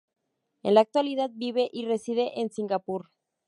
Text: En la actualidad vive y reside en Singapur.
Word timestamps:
En 0.63 0.73
la 0.73 0.81
actualidad 0.81 1.29
vive 1.31 1.69
y 1.71 1.85
reside 1.85 2.41
en 2.41 2.49
Singapur. 2.49 3.11